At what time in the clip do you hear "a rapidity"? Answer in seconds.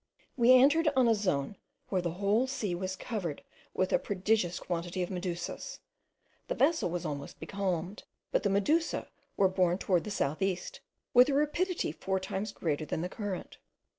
11.29-11.91